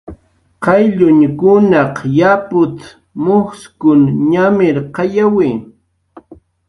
[0.63, 2.77] "Qayllunkunaq yaput""
[3.23, 5.49] mujskun ñamirqayawi"